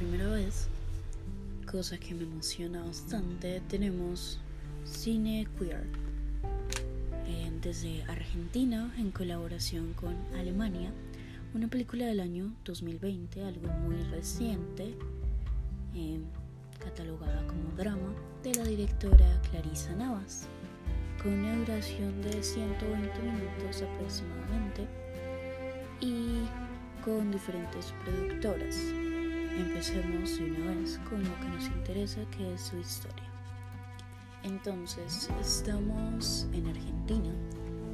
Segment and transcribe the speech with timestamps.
[0.00, 0.68] primera vez,
[1.70, 4.38] cosa que me emociona bastante, tenemos
[4.84, 5.84] Cine Queer.
[7.26, 10.90] Eh, desde Argentina, en colaboración con Alemania,
[11.54, 14.94] una película del año 2020, algo muy reciente,
[15.94, 16.20] eh,
[16.78, 20.46] catalogada como drama, de la directora Clarisa Navas,
[21.22, 25.09] con una duración de 120 minutos aproximadamente y
[27.04, 28.76] con diferentes productoras.
[29.56, 33.24] Empecemos de una vez con lo que nos interesa, que es su historia.
[34.42, 37.30] Entonces, estamos en Argentina,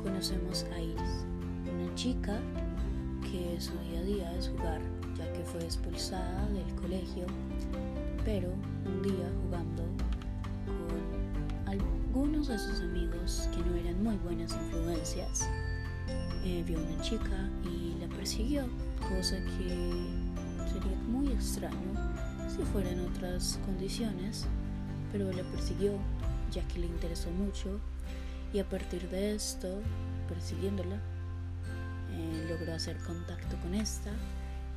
[0.02, 1.26] conocemos a Iris,
[1.72, 2.40] una chica
[3.22, 4.80] que su día a día es jugar,
[5.16, 7.26] ya que fue expulsada del colegio,
[8.24, 8.48] pero
[8.84, 9.82] un día jugando
[10.66, 15.48] con algunos de sus amigos que no eran muy buenas influencias,
[16.46, 18.68] eh, vio una chica y la persiguió,
[19.00, 19.68] cosa que
[20.72, 21.92] sería muy extraño
[22.48, 24.46] si fuera en otras condiciones,
[25.10, 25.98] pero la persiguió
[26.52, 27.80] ya que le interesó mucho
[28.52, 29.80] y a partir de esto,
[30.28, 30.94] persiguiéndola,
[32.12, 34.12] eh, logró hacer contacto con esta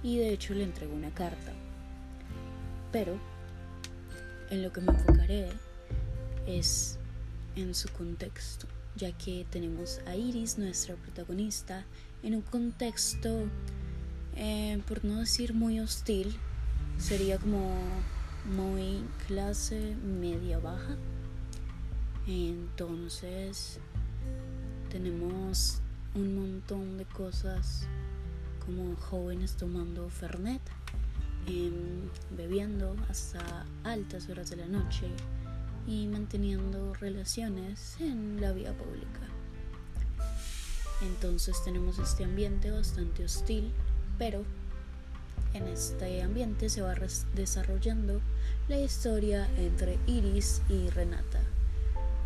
[0.01, 1.51] y de hecho le entregó una carta.
[2.91, 3.15] Pero
[4.49, 5.49] en lo que me enfocaré
[6.47, 6.97] es
[7.55, 11.85] en su contexto ya que tenemos a Iris, nuestra protagonista,
[12.23, 13.45] en un contexto,
[14.35, 16.35] eh, por no decir muy hostil,
[16.97, 17.73] sería como
[18.55, 20.97] muy clase media baja.
[22.27, 23.79] Entonces
[24.89, 25.81] tenemos
[26.15, 27.87] un montón de cosas
[28.65, 30.61] como jóvenes tomando Fernet,
[31.47, 35.07] em, bebiendo hasta altas horas de la noche,
[35.87, 39.21] y manteniendo relaciones en la vía pública.
[41.01, 43.71] Entonces tenemos este ambiente bastante hostil,
[44.17, 44.43] pero
[45.53, 46.93] en este ambiente se va
[47.35, 48.21] desarrollando
[48.67, 51.39] la historia entre Iris y Renata,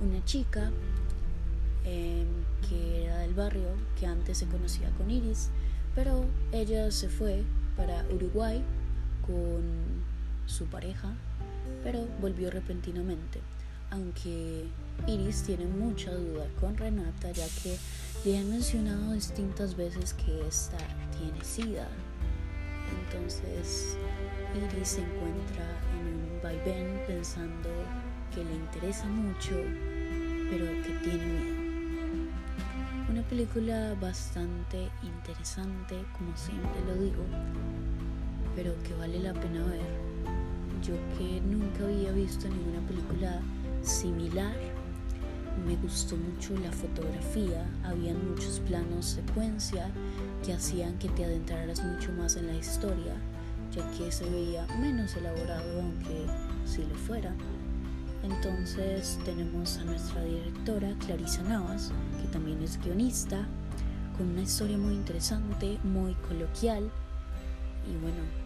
[0.02, 0.72] una chica
[1.85, 2.28] em,
[2.68, 5.50] que era del barrio, que antes se conocía con Iris,
[5.96, 7.44] pero ella se fue
[7.78, 8.62] para Uruguay
[9.25, 9.64] con
[10.46, 11.14] su pareja,
[11.84, 13.41] pero volvió repentinamente
[13.94, 14.66] aunque
[15.07, 17.78] Iris tiene mucha duda con Renata ya que
[18.25, 20.78] le han mencionado distintas veces que esta
[21.18, 21.88] tiene sida.
[23.06, 23.97] Entonces
[24.56, 25.66] Iris se encuentra
[26.00, 27.69] en un vaivén pensando
[28.34, 29.56] que le interesa mucho,
[30.50, 31.63] pero que tiene miedo.
[33.12, 37.23] Una película bastante interesante, como siempre lo digo,
[38.56, 40.12] pero que vale la pena ver.
[40.84, 43.40] Yo que nunca había visto ninguna película
[43.82, 44.54] similar.
[45.66, 49.90] Me gustó mucho la fotografía, habían muchos planos secuencia
[50.46, 53.14] que hacían que te adentraras mucho más en la historia,
[53.72, 56.26] ya que se veía menos elaborado aunque
[56.66, 57.34] si lo fuera.
[58.24, 63.46] Entonces tenemos a nuestra directora Clarisa Navas, que también es guionista,
[64.18, 66.90] con una historia muy interesante, muy coloquial.
[67.90, 68.43] Y bueno,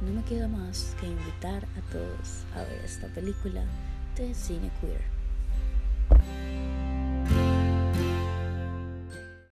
[0.00, 3.64] no me queda más que invitar a todos a ver esta película
[4.16, 6.57] de cine queer.